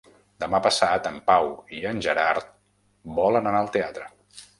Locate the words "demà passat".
0.43-1.09